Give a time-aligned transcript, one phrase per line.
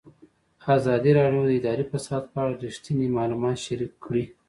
[0.75, 4.23] ازادي راډیو د اداري فساد په اړه رښتیني معلومات شریک کړي.